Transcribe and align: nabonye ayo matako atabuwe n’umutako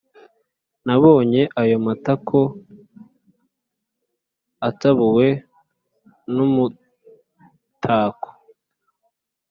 nabonye 0.85 1.41
ayo 1.61 1.77
matako 1.85 2.41
atabuwe 4.67 5.27
n’umutako 6.33 8.29